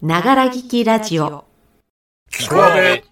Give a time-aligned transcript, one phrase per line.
[0.00, 1.44] ながら聞きラジオ。
[2.30, 3.02] 聞こえ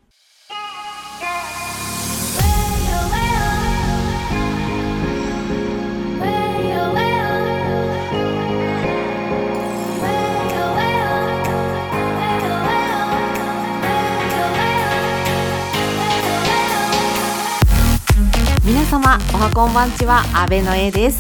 [18.65, 21.19] 皆様おはこんばんちは阿部の A です。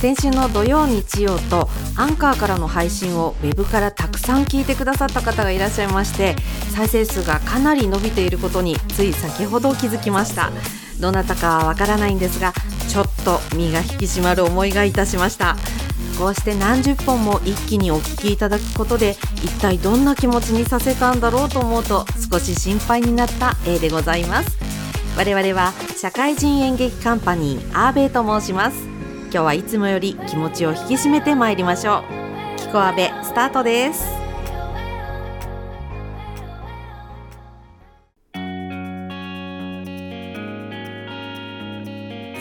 [0.00, 3.90] 先週の土曜日曜とアンカーからの配信をウェブから
[4.24, 6.34] さん聞いてくださった方がいらっしゃいまして
[6.74, 10.50] 再生数がかなり伸びていることについ先ほど気づきました。
[11.00, 12.52] どなたかはわからないんですが
[12.88, 15.56] ちょっと身が引き締まる思いがいたしました。
[16.18, 24.56] こうして何十本も一気にお聞きいただくことで一体どんな気持ちにさせたんだろうと思うと少し心配になった A でございます。
[25.16, 28.76] 我々は社会人演劇カンパニーアーベイと申します。
[29.24, 32.23] 今日はいつもより気持ちを引き締めてまいりましょう。
[32.74, 34.02] キコアベスタートです。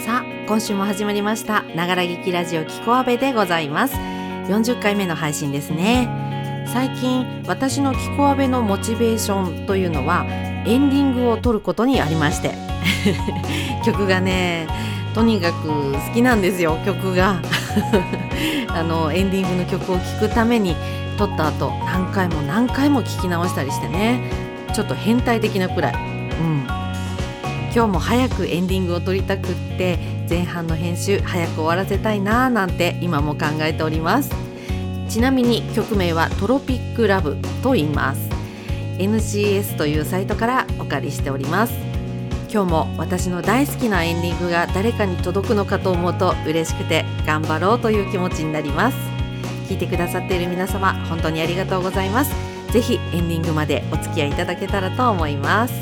[0.03, 3.95] さあ今週も始まりましたながら劇ラジオキコアベでございます。
[3.95, 6.65] 40回目の配信ですね。
[6.65, 10.25] 最近私のキコアベのモチベーションというのは
[10.65, 12.55] エンディングを撮ることにありまして。
[13.85, 14.65] 曲がね
[15.13, 17.39] とにかく好きなんですよ曲が。
[18.69, 20.75] あのエンディングの曲を聴くために
[21.17, 24.21] 撮った後何回も何回も聴き直したりしてね。
[24.73, 25.93] ちょっと変態的なくらい。
[25.93, 26.65] うん。
[27.73, 29.97] 今日も早くエンディングを撮りたくって
[30.29, 34.31] 前半の編集早く終わらせたいなーなんて今も考えております。
[35.09, 38.29] ちなみに曲名はトロピックラブと言います。
[38.97, 41.92] NCS というサイトからお借りしております。
[42.53, 48.97] 今日も私の大好きなエンディングが誰かに届くのかと思うと嬉しくて頑張ろうという気持ちになります。
[49.67, 52.31] 聞いてくださっている皆様本当にありがとうございます。
[52.71, 55.73] ぜひエンディングまでお付き合いいただけたらと思います。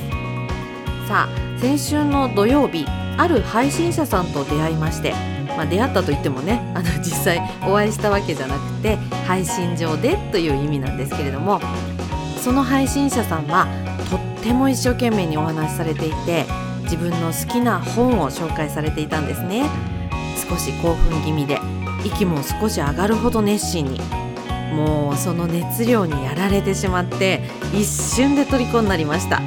[1.09, 2.85] さあ先週の土曜日
[3.17, 5.13] ある配信者さんと出会いまして
[5.57, 8.95] まあ、出会ったといってもねあの実際お会いしたわけじゃなくて
[9.27, 11.59] 配信上でという意味なんですけれども
[12.37, 13.67] その配信者さんは
[14.09, 16.45] とっても一生懸命にお話しされていて
[16.91, 19.69] 自分の好きな本を紹介されていたんですね。
[20.49, 21.57] 少し興奮気味で
[22.03, 24.01] 息も少し上がるほど熱心に。
[24.75, 27.41] もうその熱量にやられてしまって
[27.73, 29.41] 一瞬で虜になりました。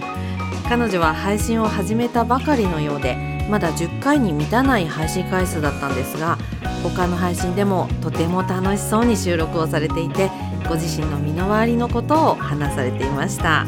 [0.71, 6.39] 彼女は配信を始めたばかりのようでまだ10回に満たない配信回数だったんですが
[6.83, 10.31] 他の配信でもとても楽しそうに収録をされていて
[10.67, 13.67] ご自身の身の回りのことを話されていました。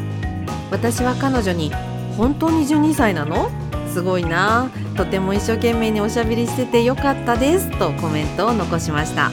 [0.71, 1.71] 私は彼女に
[2.17, 3.51] 「本当に12歳なの？
[3.97, 4.69] すごいな。
[4.95, 9.31] とても一生懸命におしゃべりしててよかったです」とコメントを残しました。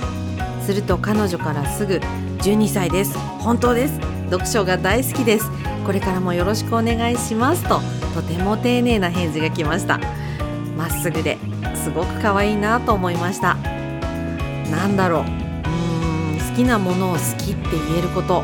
[0.63, 2.01] すると彼女からすぐ
[2.41, 3.15] 「12歳です。
[3.41, 4.01] 本当です。
[4.31, 5.51] 読書が大好きです。
[5.85, 7.83] これからもよろしくお願いします」と
[8.15, 10.01] とても丁寧な返事が来ました。
[10.79, 11.37] まっすぐで
[11.75, 13.59] すごく可愛いなと思いました。
[14.71, 15.21] なんだろう。
[15.21, 18.43] うーん好きなものを好きって言えること。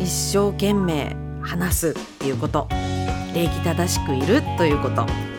[0.00, 2.66] 一生懸命話すっていうこと。
[3.32, 5.29] 礼儀正しくいるということ。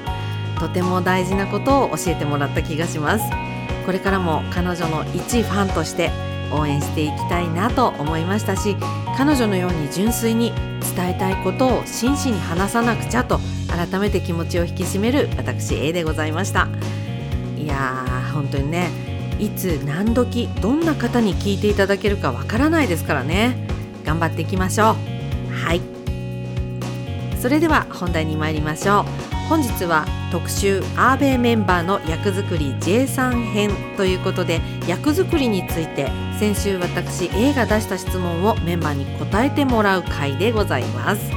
[0.61, 3.25] とても大事なことを教えてもらった気がします。
[3.83, 6.11] これからも彼女の一ファンとして
[6.51, 8.75] 応援していきたいなと思いましたし
[9.17, 10.53] 彼女のように純粋に
[10.95, 13.39] 伝えたいことを真摯に話さなくちゃと
[13.69, 16.67] 改めて気持ちを引き締める私 A でございました。
[17.57, 18.89] いやー本当にね
[19.39, 23.67] いつ何時どんな方に聞いていただけるかわからないですからね。
[24.05, 25.51] 頑張っていきましょう。
[25.51, 25.81] はい。
[27.41, 29.05] それでは本題に参りましょう。
[29.49, 36.09] 本日は特集アーベイメンバーの役作り J3 編ということで役作りについて
[36.39, 41.31] 先週私 A が出した質問をメンバーに答えてもらう回でございます。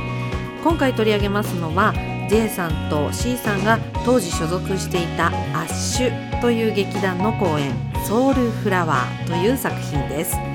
[0.62, 1.92] 今回取り上げますのは
[2.30, 7.74] J さんと C さんが当時所属していたアッシュという劇団の公演
[8.06, 10.53] ソウルフラワーという作品です。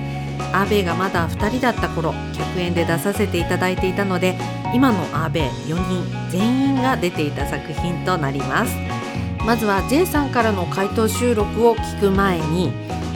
[0.54, 4.36] アーベイがまだ2人だった頃100円で出させていただいていたので
[4.74, 8.76] 今のアーベイ4人全員が出ていた作品となります。
[9.46, 12.72] まずは J さんからの回答収録を聞く前に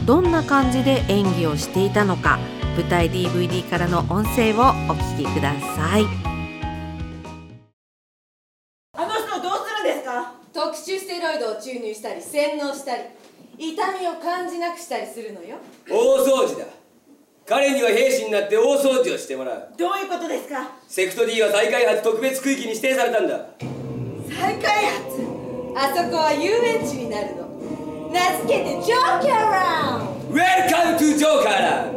[0.06, 2.38] どんな感じで演技をしていたのか
[2.76, 6.04] 舞台 DVD からの音声をお聞きください。
[8.96, 10.32] あの人どうするんですか？
[10.52, 13.02] 特殊ステロイドを注入したり洗脳したり
[13.58, 15.58] 痛みを感じなくしたりするのよ。
[15.88, 15.92] 大
[16.24, 16.64] 掃除だ
[17.54, 19.68] 彼には兵士になって大掃除をしてもらう。
[19.78, 20.72] どういうことですか？
[20.88, 23.46] セクト D は再開発特別区域に指定されたんだ。
[24.26, 25.22] 再開発？
[25.78, 27.46] あそこは遊園地になるの。
[28.10, 30.34] 名付けてジョーカーラウン。
[30.34, 31.94] Welcome to ジョーカーラン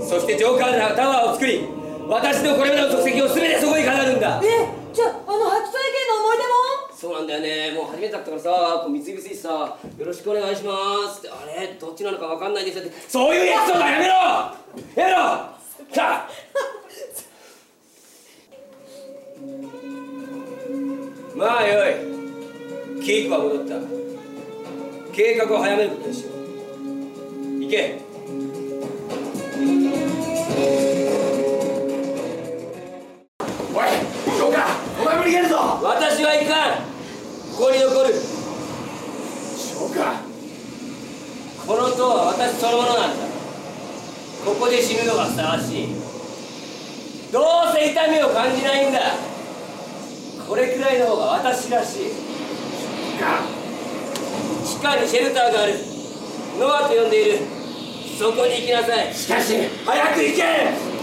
[0.00, 1.68] そしてジョーカーラタワーを作り
[2.08, 4.40] 私のこれまでの足跡を全てそこに飾るんだ。
[4.42, 6.53] えじゃああの白菜系の思い出も
[7.04, 7.72] そうなんだよね。
[7.76, 8.50] もう初めてだったからさ
[8.82, 10.72] こう三菱しさよろしくお願いしま
[11.12, 11.18] す。
[11.18, 11.76] ってあれ？
[11.78, 12.90] どっちなのかわかんないですって。
[13.10, 14.14] そういうやつとかやめろ！
[14.14, 14.54] や
[14.96, 15.18] めろ！
[15.92, 16.30] さあ！
[21.36, 21.92] まあよい。
[23.02, 23.74] 稽古は戻った。
[25.12, 26.34] 計画を早めることにしよう。
[27.60, 28.00] 行け。
[33.74, 34.66] おいどうか
[35.02, 35.56] お前も逃げるぞ。
[35.82, 36.93] 私は行かん
[37.56, 38.14] ここに残る。
[38.14, 40.22] そうか。
[41.66, 43.24] この塔は私そのものなんだ。
[44.44, 45.88] ここで死ぬのがふさわしい。
[47.32, 49.00] どうせ痛みを感じないんだ。
[50.48, 52.10] これくらいの方が私らしい。
[53.20, 53.42] か。
[54.64, 55.74] 地下にシェルターがある。
[56.58, 57.38] ノアと呼んでいる。
[58.18, 59.14] そこに行きなさい。
[59.14, 59.54] しかし
[59.86, 60.93] 早く行け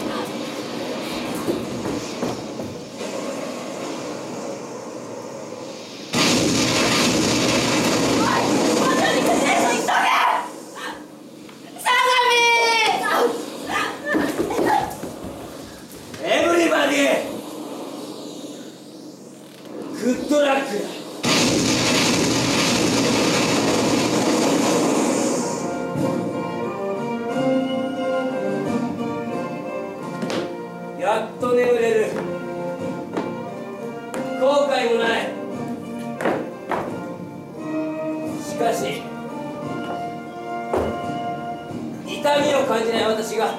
[42.72, 43.54] 感じない私が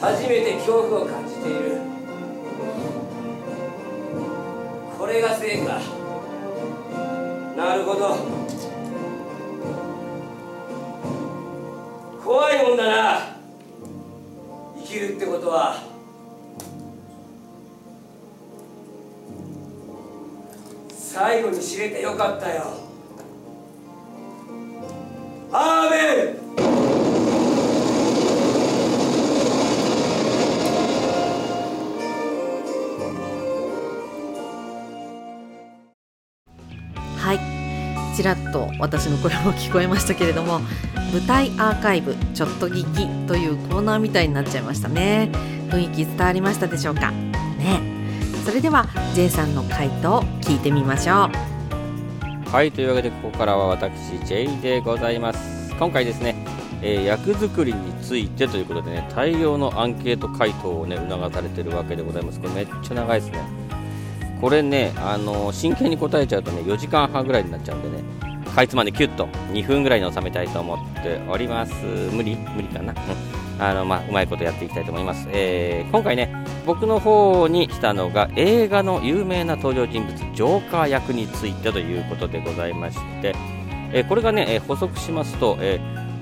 [0.00, 1.80] 初めて恐怖を感じている。
[4.98, 5.80] これが正か
[7.56, 8.16] なるほど。
[12.24, 13.36] 怖いもんだな。
[14.78, 15.84] 生きるってことは。
[20.90, 22.64] 最後に知れてよかったよ。
[25.52, 26.41] アーメン。
[38.14, 40.60] ちらっと私の声も聞こえましたけれども
[41.12, 45.30] 舞台アーカイブちょっと聞きというコーナーみたいになっちゃいましたね。
[45.68, 47.10] 雰囲気伝わりましたでしょうか？
[47.10, 47.80] ね。
[48.44, 51.30] それでは J さんの回答を聞いてみましょ
[52.46, 52.48] う。
[52.50, 55.74] はいというわけでここからは私 J でございます。
[55.78, 56.36] 今回ですね、
[56.82, 62.40] えー役作りについてということでね大量のアンケート回答をね促されてるわけでございます。
[62.40, 63.61] これめっちゃ長いですね。
[64.42, 68.22] これねあの真剣に答えちゃうとね4時間半ぐらいになっちゃうんでね
[68.54, 71.72] かいつまんでキュッと2分ぐらいに収めたいと思っております。
[72.12, 72.36] 無理？
[72.36, 72.94] 無理かな、
[73.58, 76.30] あのまあうまいことやっていきたいと思います、えー今回ね
[76.66, 83.34] 僕の方に来たのが映画の有名な登場人物ジョーカー役についてということでございまして、
[83.92, 85.80] えーこれがね、えー補足しますと、え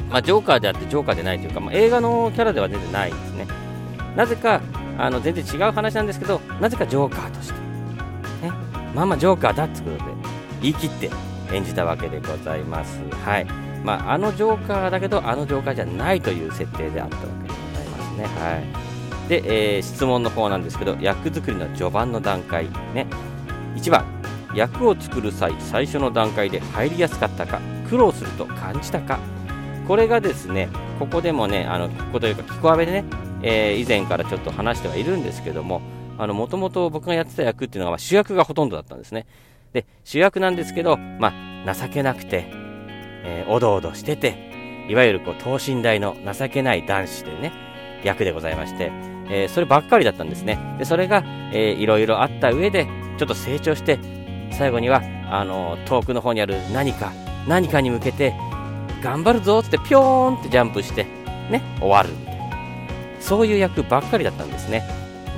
[0.09, 3.47] まあ、ジョーカーであってジョーカーでないというか、まあ、映画のキャラでは全然ないですね。
[4.15, 4.61] なぜか
[4.99, 7.70] あの全然違う話なんですけどなぜかジョーカーとして、
[8.95, 10.03] まあまあジョーカーだってことで
[10.63, 11.11] 言い切って
[11.53, 13.01] 演じたわけでございます。
[13.25, 13.47] はい。
[13.85, 18.25] まあ、あのジョーカーだけどあのジョーカーじゃないという設定であったわけでございますね。
[18.25, 19.29] はい。
[19.29, 23.07] で、えー質問の方なんですけど役作りの序盤の段階ね。
[23.77, 24.05] 1番
[24.55, 29.19] 役を作る際最初の段階で入りやすかったか苦労すると感じたか。
[29.89, 30.69] これがですね
[30.99, 33.05] ここでもねあのここというか聞こえでね、
[33.43, 35.81] えー以前からちょっと話してはいるんですけども
[36.21, 39.27] あのもともと僕がやってた役っていうのがまあ主役がほとんどだったんですね。
[39.73, 41.33] で主役なんですけど、ま
[41.67, 42.47] あ、情けなくて、
[43.25, 47.53] えーおどおどしてていわゆるこう等身大の情けない男子でね
[48.05, 48.93] 役でございまして、
[49.31, 50.59] えーそればっかりだったんですね。
[50.79, 51.23] でそれが、
[51.53, 52.87] えーいろいろあった上で
[53.17, 53.99] ちょっと成長して
[54.53, 57.13] 最後にはあの遠くの方にある何か
[57.47, 58.35] 何かに向けて
[59.03, 61.05] 頑張るぞってピョーンってジャンプして
[61.51, 62.41] ね終わるみたいな。
[63.21, 64.83] そういう役ばっかりだったんですね。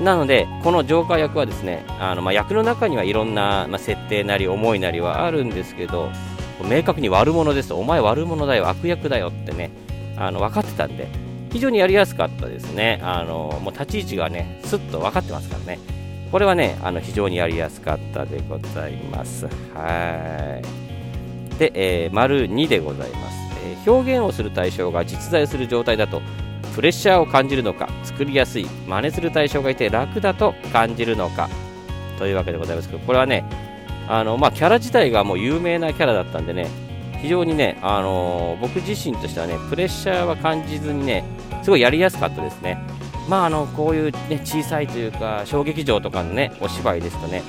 [0.02, 6.10] なのでこのジョーカー役はですねあの、まあ、役の中にはいろんな、まあ、設定なり思いなりはあるんですけど
[6.68, 9.70] 明確に悪者ですお前悪者だよ悪役だよってね
[10.16, 11.08] あの分かってたんで
[11.52, 12.98] 非常にやりやすかったですね。
[13.02, 15.78] あのもう立ち位置がねすっと分かってますからね。
[16.30, 19.46] これはねあの非常にやりやすかったでございます。
[19.74, 20.62] は
[21.54, 21.58] い。
[21.58, 26.22] で、えー丸2でございます、えー表現をする対象が実在する状態だと
[26.74, 31.48] プレッシャーを感じるのか作りやすい真似する対象がいて楽だと感じるのか
[32.18, 33.44] というわけでございますけどこれはね
[34.08, 36.68] あの、まあ、キャラ自体がもう有名なキャラだったんでね
[37.20, 41.24] 非常にね、あのー僕自身としてはねプレッシャーは感じずにね
[41.62, 42.78] すごいやりやすかったですね。
[43.28, 47.42] まああのこういう、ね、小さいというか小劇場とかのねお芝居ですとね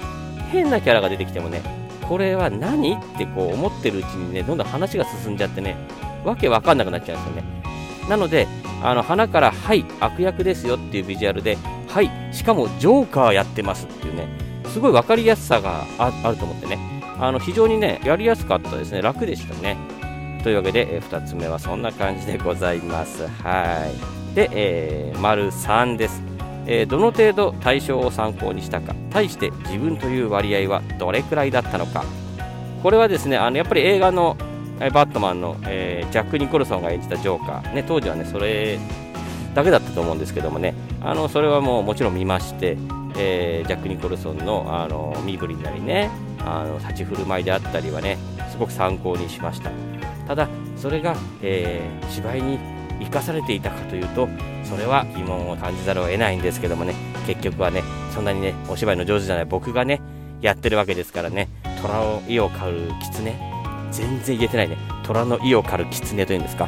[0.52, 1.64] 変なキャラが出てきてもね
[2.08, 5.76] これは何ってこう思ってるうちにねどんどん話が進んじゃってね
[6.24, 7.64] わけわかんなくなっちゃうんですよね。
[8.08, 8.48] なので
[8.84, 14.28] あの花から「はい悪役ですよ」っていうビジュアルで「はいしかもジョーカーやってます」っていうね
[14.68, 16.78] すごい分かりやすさがあると思ってね。
[17.20, 19.02] あの非常にねやりやすかったですね。
[19.02, 19.78] 楽でしたね。
[20.44, 23.28] というわけで、え2つ目はそんな感じでございます。
[23.28, 23.88] は
[24.32, 24.36] い。
[24.36, 26.22] で、えー、丸3です。
[26.66, 28.94] えー、どの程度対象を参考にしたか。
[29.12, 32.04] 対して自分という割合はどれくらいだったのか。
[32.82, 34.36] これはですねあのやっぱり映画の
[34.90, 38.80] バットマンの、えー、ジャック・ニコルソンが演じたジョーカー、ね、当時はねそれ
[39.54, 40.74] だけだったと思うんですけどもね。
[41.02, 42.78] あのそれはもうもちろん見まして、
[43.18, 46.10] えー、ジャック・ニコルソンのあの身振りなりね
[46.40, 48.18] あの立ち振る舞いであったりはね
[48.52, 49.70] すごく参考にしました。
[50.28, 50.48] ただ
[50.78, 52.60] それが、えー、芝居に
[53.00, 54.28] 生かされていたかというと
[54.64, 56.96] それは疑問を感じざるを得ないんですけどもね。
[57.28, 60.02] 結局はねそんなにねお芝居の上手じゃない僕がね
[60.42, 61.48] やってるわけですからね。
[61.82, 63.53] 虎の意を狩る狐
[63.94, 64.78] 全然言えてないね。
[65.04, 66.68] 虎の意を狩る狐というんですか。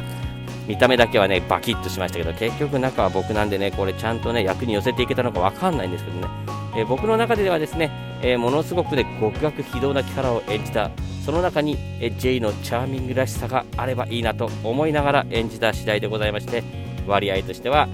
[0.66, 6.28] 見た目だけはねバキッとしましたけど結局中は僕なんでねこれちゃんとね役に寄せていけたのか分かんないんですけどね、
[6.76, 7.90] えー、僕の中ではですね、
[8.20, 10.90] えー、ものすごくね極悪非道なキャラを演じた
[11.24, 16.64] その中に、えー、J のチャーミングらしさがあればいいなと思いながら演じた次第でございまして
[17.06, 17.88] 割合としては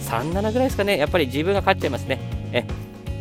[0.00, 0.96] 37ぐらいですかね。
[0.96, 2.18] やっぱり自分が勝っちゃいますね。
[2.52, 2.64] え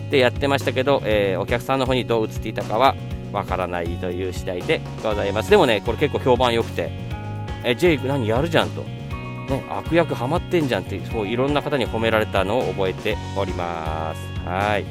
[0.09, 2.95] でやってましたけど、えお客さんの方にどう映っていたかは
[3.31, 5.49] わからないという次第でございます。
[5.49, 7.09] でもねこれ結構評判良くて。
[7.63, 14.47] えジェイク何やるじゃんと、ね、悪役ハマってんじゃんってそういろんな方に褒められたのを覚えております。
[14.47, 14.85] はい。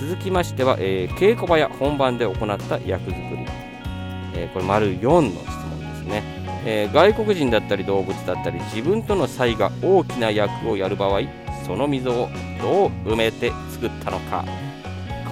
[0.00, 3.44] 続きましては、えー、稽古場や本番で行った役作り、
[4.34, 6.22] えー、これ丸4の質問ですね、
[6.64, 11.22] えー、外国人だったり動物だったり自分との差異が大きな役をやる場合
[11.66, 12.28] その溝を
[12.62, 14.44] どう埋めて作ったのか。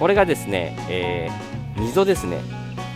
[0.00, 1.30] これがですね、え
[1.76, 2.40] 溝ですね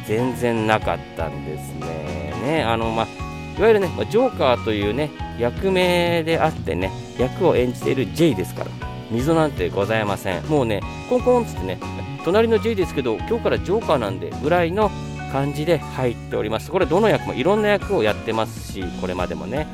[0.06, 8.70] 全然なかったんですねねあのまあいわゆるね、ジョーカーというね、役名であってね、役を演じている J ですから、
[9.10, 10.42] 溝なんてございません。
[10.46, 11.78] もうね、コンコンっつってね、
[12.24, 14.90] 隣の J ですけど、今日からジョーカーなんで、ぐらいの
[15.30, 16.70] 感じで入っております。
[16.70, 19.66] これ、どの役もいろんな役をやってますし、これまでもね、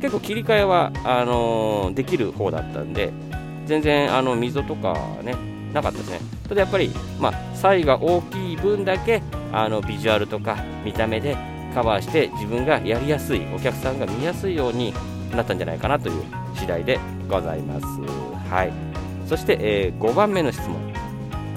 [0.00, 3.12] 結構切り替えはあのー、できる方だったんで、
[3.66, 5.34] 全然あの溝とかね、
[5.72, 6.20] なかったですね。
[6.48, 11.36] ただやっぱり、まあ、差異が大きい分だけ、あのビジュアルとか見た目で
[11.74, 14.94] カバーして自分がやりやすいお客さんが見やすいように
[15.34, 16.22] なったんじゃないかなという
[16.54, 17.86] 次第でございます。
[18.50, 18.72] はい、
[19.28, 20.76] そして、えー、5番目の質問。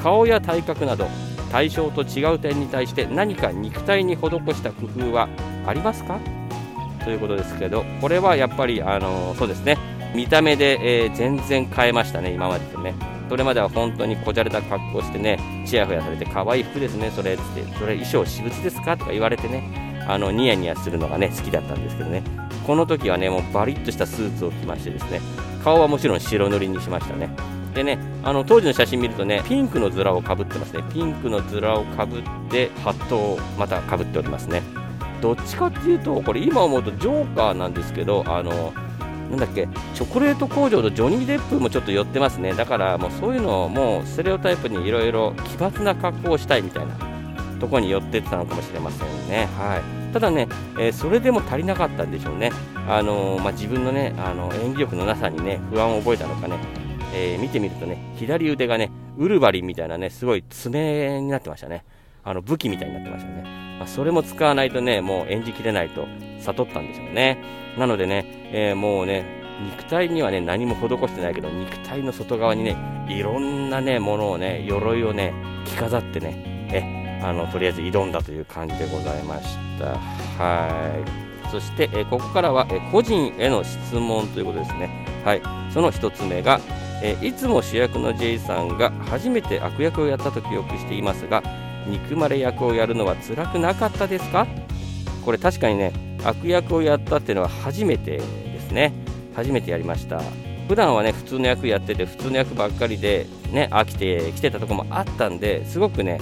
[0.02, 1.08] 顔や体格など
[1.52, 5.28] 対象と違う点に対して何か肉体に施した工夫は
[5.66, 6.20] ありますか？
[7.04, 9.78] ということですけどこれはやっぱり、あのー、そうですね。
[10.16, 12.94] 見た目で、えー、全然変えましたね今までとね。
[13.30, 17.44] それまでは本当にこじゃれた格好してねちやほやされて可愛い服ですねそれって
[17.78, 22.24] それ衣装私物ですかとか言われてねあのニヤニヤするのがね好きだったんですけどね。
[22.66, 25.22] この時はねもうバリッとしたスーツを着ましてですね
[25.64, 27.30] 顔はもちろん白塗りにしましたね。
[27.74, 30.84] でねあの当時の写真見るとねピンクのズラをかぶってますね。
[30.92, 34.64] ピンクのズラをかぶってハットをまたかぶっておりますね。
[35.22, 38.74] どっちかっていうとこれ今思うとジョーカーなんですけどあの
[39.30, 42.54] なんだっけチョコレート工場とジョニー・デップもちょっと寄ってますね。
[42.54, 46.96] だからもうそういうのをもうステレオタイプにいろいろ奇抜な格好をしたいみたいな
[47.60, 49.48] ところに寄ってったのかもしれませんね。
[49.58, 50.00] はい。
[50.14, 50.48] ただね、
[50.80, 52.52] えー、それでも足りなかったんでしょうね、
[52.88, 56.58] あのー、まあ、自分のねあの演技力のなさにね不安を覚えたのかね、
[57.14, 61.86] えー、見てみるとね左腕がねウルヴァリンみたいなねすごい爪になってましたね。
[62.24, 63.44] あの武器みたいになってましたね、
[63.78, 66.08] まあ、それも使わないとねもう演じきれないと
[66.42, 67.38] 悟ったんでしょうね。
[67.80, 69.26] なのでね、えもうね
[69.66, 72.76] 肉体にはね何も施してないけど肉体の外側にね
[73.10, 75.34] いろんなねものをね鎧をね
[75.66, 79.98] 着飾ってねえあのとりあえず挑んだという感じでございました。
[80.44, 84.88] はいそして、えここからは、え個人への質問ということですね。
[85.26, 85.42] はい、
[85.74, 86.60] その1つ目が、
[87.02, 91.42] えいつも主役の J さんが初めて悪役をやったと記憶していますが
[91.88, 94.46] 憎まれ役をやるのは辛くなかったですか？
[95.26, 95.92] これ確かにね
[96.24, 98.94] 悪役をやったっていうのは初めてですね。
[99.36, 100.22] 初めてやりました。
[100.68, 106.22] 普段はね普通の役やってて普通の役ばっかりでね飽きてきてたとこもあったんですごくね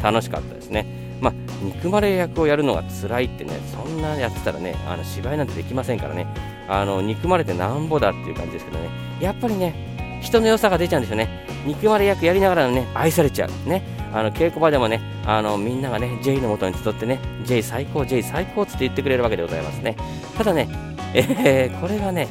[0.00, 0.86] 楽しかったですね。
[1.20, 6.28] まあ、憎まれ役をやるのが辛いってね、そんなやってたらね、あの芝居なんてできませんからね、
[6.68, 8.88] あの憎まれてなんぼだっていう感じですけどね、
[9.20, 11.46] やっぱりね、人の良さが出ちゃうんですよね。
[11.66, 13.68] 憎まれ役やりながらのね、愛されちゃう。
[13.68, 13.82] ね。
[14.12, 19.96] あの稽古場でもね、あのみんながね、J のもとに集ってね、J 最高、J 最高って言ってくれるわけでございますね。
[20.36, 20.68] ただね、
[21.14, 22.28] えー、これがね、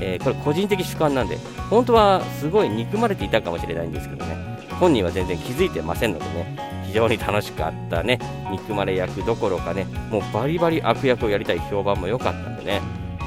[0.00, 4.34] えーこれ個人的主観なんで本当はすごい憎まれていたかもしれないんですけどね
[4.80, 6.56] 本人は全然気づいてませんのでね
[6.86, 8.18] 非常に楽しかったね
[8.50, 12.80] 憎まれ役どころかねもうバリバリ悪役をやりたい評判も良かったんでね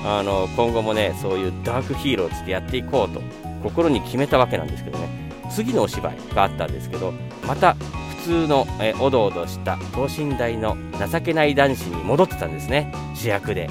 [0.05, 3.22] あの今後もねそういうダークヒーローつってやっていこうと
[3.63, 5.24] 心に決めたわけなんですけどね。
[5.50, 7.13] 次のお芝居があったんですけど
[7.48, 7.75] また
[8.24, 10.77] 普通の、えおどおどした等身大の
[11.12, 12.91] 情けない男子に戻ってたんですね。
[13.15, 13.70] 主役で。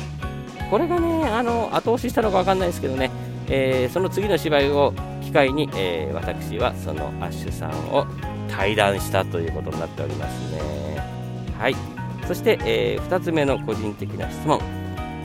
[0.70, 3.10] これがねあの後押ししたのか分かんないですけどね、
[3.48, 8.06] えーその次の芝居を機会に、えー私はそのアッシュさんを
[8.48, 10.60] 対談したということになっておりますね。
[11.58, 11.76] はい。
[12.28, 14.60] そして、え2つ目の個人的な質問。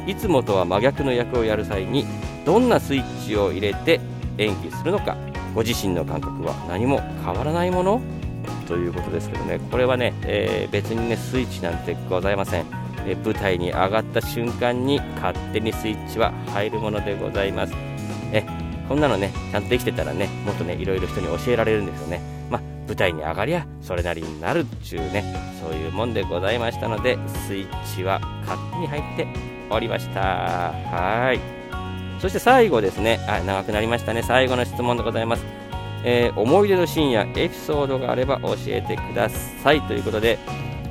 [0.08, 2.06] いつもとは真逆の役をやる際に
[2.46, 4.00] どんなスイッチを入れて
[4.38, 5.18] 演技するのか
[5.54, 8.02] ご自身の感覚は何も変わらないもの？
[8.68, 9.60] ということですけどね。
[9.72, 12.66] これはね、えー別にねスイッチなんてございません、
[13.06, 17.74] えー舞台に上がった瞬間に勝手にスイッチは入るものでございます。
[18.34, 18.44] え
[18.88, 22.22] こんなのねちゃんとできてたらねもっとねいろいろ人に教えられるんですよね。
[22.50, 25.24] まあ舞台に上がりゃそれなりになるっちゅうね
[25.62, 29.28] そういうもんでございましたのでスイッチは勝手に入って
[29.70, 30.22] おりました。
[30.22, 31.57] はい。
[32.20, 33.20] そして最後ですね。
[33.28, 34.24] あ長くなりましたね。
[34.24, 35.46] 最後の質問でございます。
[36.04, 39.82] えー思い出のシーンやエピソードがあれば教えてください。
[39.82, 40.40] ということで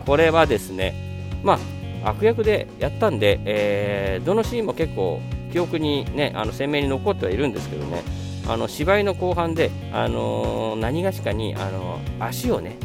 [0.04, 1.59] これはですねま
[2.04, 5.21] あ悪役でやったんで、えーどのシーンも結構
[5.52, 8.02] 記憶にねあの鮮明に残ってはいるんですけどね。
[8.49, 12.76] あの芝居の後半で、あのー何がしかに、あの足をね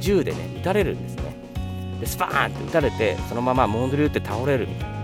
[0.00, 1.34] 銃でね撃たれるんですね。
[2.00, 4.96] でスパーンって撃たれてそのままモンドリューって倒れるみたいな。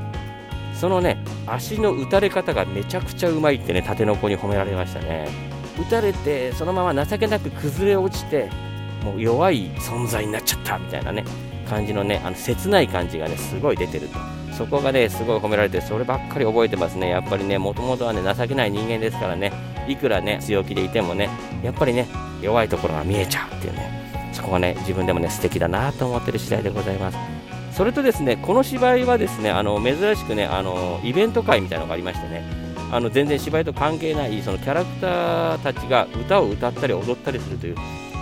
[0.73, 5.29] そのね足の打たれ方がめちゃくちゃうまいってね縦の子に褒められましたね。
[5.79, 8.51] 打たれてそのまま情けなく崩れ落ちて
[9.05, 11.25] もう弱い存在になっちゃったみたいなね
[11.69, 14.19] 感じのねあの切ない感じがねすごい出てると。
[14.57, 17.11] そこがねすごい褒められてそればっかり覚えてますね。
[17.11, 19.53] やっぱりねもともとはね情けない人間ですからね
[19.87, 21.29] いくらね強気でいてもね
[21.63, 22.09] やっぱりね
[22.43, 27.36] 弱いところが見えちゃうっていうねそこがね自分でもね素敵だなと思ってる次第でございます。
[27.77, 32.43] それとですねこの芝居はですねあの珍しくねあのイベント会みたいなのがありましてね
[32.91, 37.77] あの全然芝居と関係ないそのキャラクターたちが歌を歌ったり踊ったりするという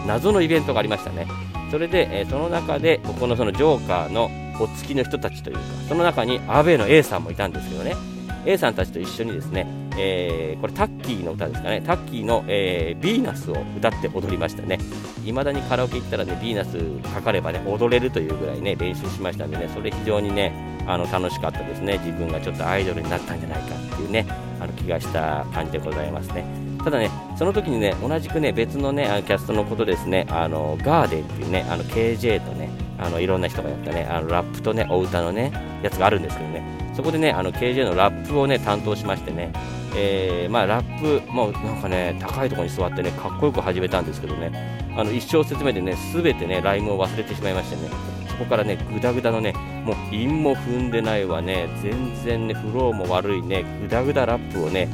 [0.08, 1.26] 謎のイベントがありましたね。
[1.70, 8.13] それで、えーその中でここのそのジョーカーのお付きの人たちというかその中にアベの A さんもいたんですけどね。
[8.46, 11.82] A さんたちと一緒にですね、えーこれタッキーの歌ですかね。
[11.84, 14.78] タッキーの、えーヴィーナスを歌って踊りましたね。
[15.24, 16.78] 未だにカラオケ行ったらねヴィーナス
[17.14, 20.52] かかればね踊れるというぐらいね練習しましたんでねそれ非常にね
[20.86, 21.98] あの楽しかったですね。
[21.98, 24.26] 自分がちょっとアイドルになったんじゃないかっていうね
[24.60, 26.44] あの気がした感じでございますね。
[26.82, 35.52] ただねその時にね同じくね別のねあのキャストのことですねあのガーデンっていうねあの KJ とねあのいろんな人がやったねあのラップとねお歌のね
[35.82, 36.83] やつがあるんですけどね。
[36.94, 39.52] そこでねあの KJ のラップをね担当しましてね
[39.96, 47.90] えーまあラップもうなんかね高いところに座ってねかっこよく始めたんですけどねあの一小節目でねすべてねライムを忘れてしまいましてね
[48.28, 49.52] そこからねグダグダのね
[49.84, 54.88] もう韻も踏んでないわね全然ねフローも悪いねグダグダラップをね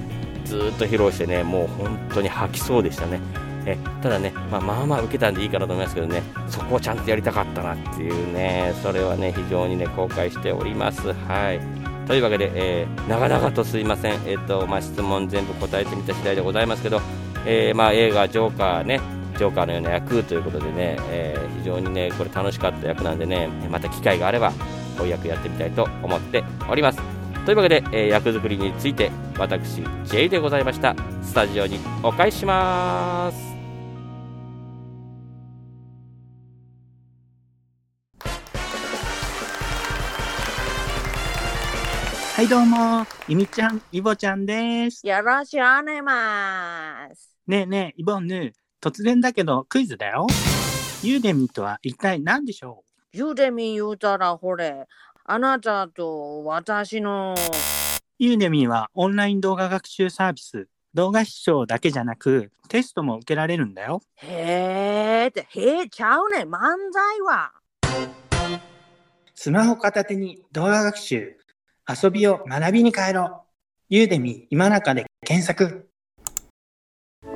[0.45, 3.21] ずっと披露してねもう本当に吐きそうでしたね。
[3.67, 11.13] えただね、まあ、まあまあ受けたんでいいかなと思いますけどねそこをちゃんとやりたかったなっていうねそれはね非常にね後悔しております。
[11.13, 11.80] はい。
[12.11, 17.01] というわけで、えー長々とすいません、えっとまあ、質問全部答えてみた次第でございますけど、
[17.47, 19.01] えーまあ、映画「ジョーカーね」
[19.39, 24.51] ジョーカーのような役ということでね、えー非常にねこれ楽しかった役なんでねまた機会があれば
[24.99, 27.01] こういう役やってみたいと思っております。
[27.47, 30.97] というわけで、え役作りについて私 J でございました。
[31.23, 33.50] スタジオにお返しします。
[42.41, 45.07] はいどうも、ゆみちゃん、イボちゃんです。
[45.07, 47.37] よろしくお願いします。
[47.47, 50.27] ねえねえ、イボンヌ、突然だけどクイズだよ。
[51.03, 54.87] ユーデミとは一体何でしょユーデミ言うたらほれ、
[55.27, 57.41] あなたと私の、う
[58.19, 60.67] ユーデミはオンライン動画学習サービス。
[60.95, 64.01] 動画視聴だけじゃなく、テストも受けられるんだよ。
[64.17, 66.59] へーって、へーちゃうねん、漫
[66.91, 67.53] 才は。
[69.35, 71.40] スマホ片手に動画学習。
[71.91, 73.43] 遊びを学びに変えろ。
[73.89, 75.89] ユーデミ今中で検索。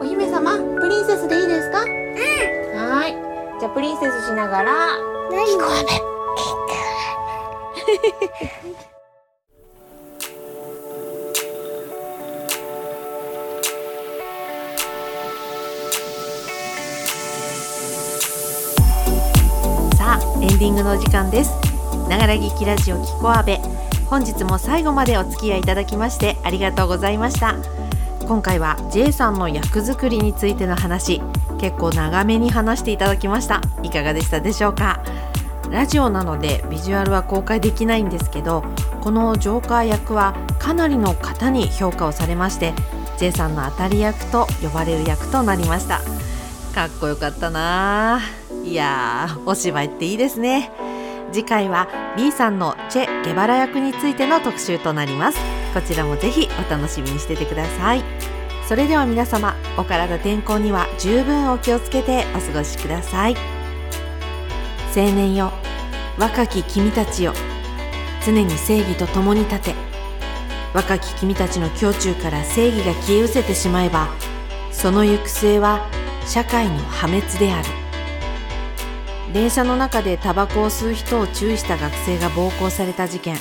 [0.00, 1.82] お姫様、プリンセスでいいですか？
[1.82, 1.88] うん。
[1.88, 3.60] はーい。
[3.60, 4.72] じゃあプリンセスしながら。
[5.30, 6.14] 聞こえ
[19.96, 21.50] さあエンディングのお時間です
[22.08, 23.60] ながら聞きラジオキコアベ
[24.08, 27.56] 本日も最後までお付き合いいただきましてありがとうございました。
[28.20, 31.20] 今回は J さんの役作りについての話
[31.60, 33.60] 結構長めに話していただきました。
[33.82, 35.02] いかがでしたでしょうか？
[35.70, 38.62] ラジオなのでビジュアルは公開できないんですけど
[39.00, 42.72] このジョーカー役はかなりの方に評価をされまして
[43.18, 46.00] J さんの当たり役と呼ばれる役となりました。
[46.74, 48.20] かっこよかったな
[48.64, 50.70] いやーお芝居っていいですね。
[51.34, 55.38] 次回は B さんのチェ・ゲバラ役についての特集となります。
[55.74, 58.04] こちらもぜひお楽しみにしててください。
[58.68, 63.36] それでは皆様お体健康には十分お気をつけてお過ごしください。
[64.96, 65.50] 青年よ
[66.20, 67.32] 若き君たちよ。
[68.24, 69.74] 常に正義と共に立て。
[70.72, 74.08] 若き君たちの胸中から正義が消え失せてしまえば
[74.72, 75.88] その行く末は
[76.26, 77.83] 社会の破滅である。
[79.34, 83.36] 電車の中でタバコを吸う人を注意した学生が暴行された事件。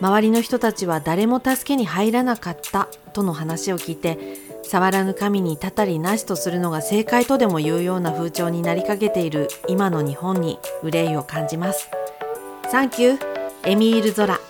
[0.00, 4.18] 周りの人たちは誰も助けに入らなかったとの話を聞いて
[4.62, 11.90] 触らぬ神にたたりなしとするのが正解とでも言うような風潮になりかけている今の日本に憂いを感じます。
[12.70, 13.20] サンキュー
[13.64, 14.40] エミール・ゾラ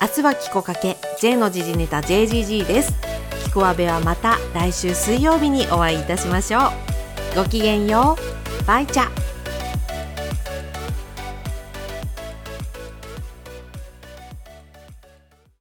[0.00, 2.92] 明日はキコかけ J の時事ネタ JGG です。
[3.44, 7.36] キコアベはまた来週水曜日にお会いいたしましょう。
[7.36, 8.66] ごきげんよう。
[8.66, 9.31] バイチャ。